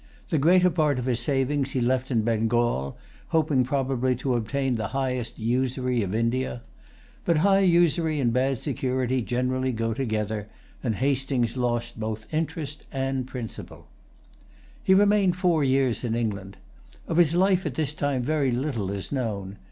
[0.29, 4.87] The greater part of his savings he left in Bengal, hoping probably to obtain the
[4.97, 6.63] high usury of India.
[7.23, 10.47] But high usury and bad security generally go together;
[10.81, 13.89] and Hastings lost both interest and principal.
[14.83, 16.57] He remained four years in England.
[17.07, 19.59] Of his life at this time very little is known.